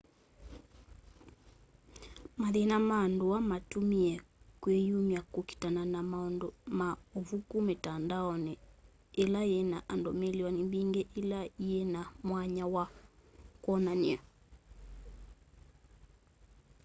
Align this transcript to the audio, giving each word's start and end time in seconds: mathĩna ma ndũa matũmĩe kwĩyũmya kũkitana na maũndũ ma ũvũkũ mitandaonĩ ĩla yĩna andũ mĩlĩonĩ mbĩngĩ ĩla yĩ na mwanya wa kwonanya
mathĩna 2.39 2.75
ma 2.89 2.97
ndũa 3.13 3.37
matũmĩe 3.49 4.13
kwĩyũmya 4.61 5.19
kũkitana 5.33 5.81
na 5.93 5.99
maũndũ 6.11 6.47
ma 6.77 6.87
ũvũkũ 7.17 7.57
mitandaonĩ 7.67 8.53
ĩla 9.23 9.41
yĩna 9.51 9.77
andũ 9.93 10.09
mĩlĩonĩ 10.19 10.61
mbĩngĩ 10.67 11.03
ĩla 11.19 11.41
yĩ 11.65 11.79
na 11.93 12.01
mwanya 12.27 12.65
wa 12.75 12.85
kwonanya 13.63 14.17